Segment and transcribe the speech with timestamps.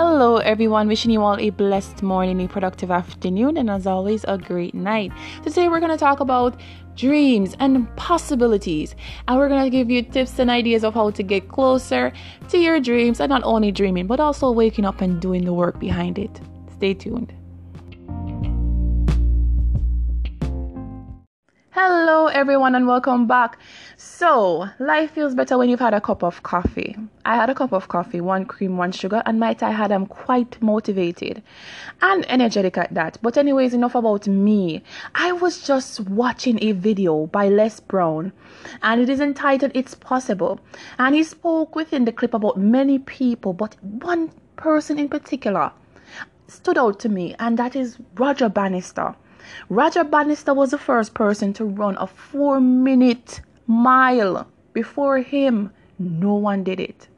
[0.00, 0.86] Hello, everyone.
[0.86, 5.10] Wishing you all a blessed morning, a productive afternoon, and as always, a great night.
[5.42, 6.60] Today, we're going to talk about
[6.94, 8.94] dreams and possibilities,
[9.26, 12.12] and we're going to give you tips and ideas of how to get closer
[12.48, 15.80] to your dreams and not only dreaming, but also waking up and doing the work
[15.80, 16.40] behind it.
[16.76, 17.34] Stay tuned.
[21.80, 23.56] Hello, everyone, and welcome back.
[23.96, 26.96] So, life feels better when you've had a cup of coffee.
[27.24, 30.06] I had a cup of coffee, one cream, one sugar, and might I had I'm
[30.06, 31.40] quite motivated
[32.02, 33.18] and energetic at that.
[33.22, 34.82] But, anyways, enough about me.
[35.14, 38.32] I was just watching a video by Les Brown,
[38.82, 40.58] and it is entitled It's Possible.
[40.98, 45.70] And he spoke within the clip about many people, but one person in particular
[46.48, 49.14] stood out to me, and that is Roger Bannister.
[49.68, 54.46] Roger Bannister was the first person to run a four minute mile.
[54.72, 57.08] Before him, no one did it.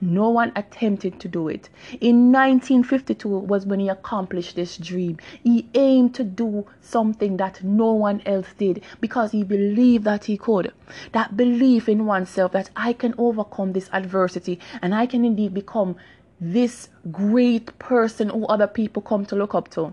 [0.00, 1.68] No one attempted to do it.
[2.00, 5.18] In 1952 was when he accomplished this dream.
[5.44, 10.36] He aimed to do something that no one else did because he believed that he
[10.36, 10.72] could.
[11.12, 15.96] That belief in oneself that I can overcome this adversity and I can indeed become
[16.40, 19.92] this great person who other people come to look up to.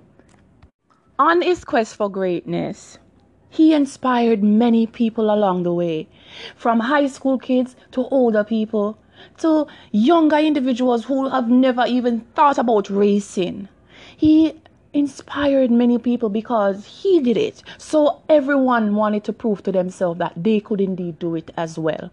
[1.17, 2.97] On his quest for greatness,
[3.49, 6.09] he inspired many people along the way,
[6.57, 8.97] from high school kids to older people
[9.37, 13.69] to younger individuals who have never even thought about racing.
[14.17, 14.59] He
[14.91, 17.63] inspired many people because he did it.
[17.77, 22.11] So everyone wanted to prove to themselves that they could indeed do it as well.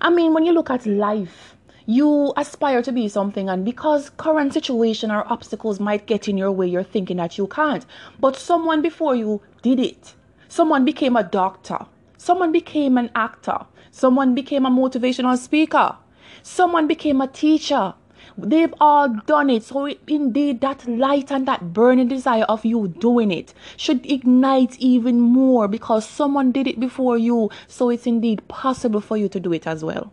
[0.00, 1.54] I mean, when you look at life,
[1.90, 6.52] you aspire to be something and because current situation or obstacles might get in your
[6.52, 7.86] way you're thinking that you can't.
[8.20, 10.14] But someone before you did it.
[10.48, 11.78] Someone became a doctor.
[12.18, 13.60] Someone became an actor.
[13.90, 15.96] Someone became a motivational speaker.
[16.42, 17.94] Someone became a teacher.
[18.36, 19.62] They've all done it.
[19.62, 25.20] So indeed that light and that burning desire of you doing it should ignite even
[25.20, 27.48] more because someone did it before you.
[27.66, 30.12] So it's indeed possible for you to do it as well.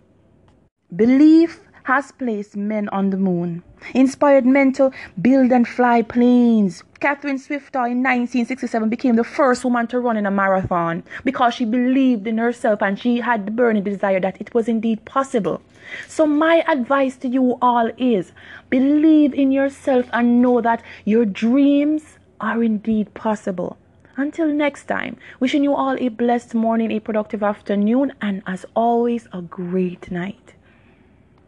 [0.95, 3.61] Belief has placed men on the moon,
[3.93, 4.91] inspired men to
[5.21, 6.83] build and fly planes.
[6.99, 11.63] Kathrine Switzer in 1967 became the first woman to run in a marathon because she
[11.63, 15.61] believed in herself and she had the burning desire that it was indeed possible.
[16.07, 18.31] So, my advice to you all is
[18.71, 23.77] believe in yourself and know that your dreams are indeed possible.
[24.17, 29.27] Until next time, wishing you all a blessed morning, a productive afternoon, and as always,
[29.31, 30.55] a great night.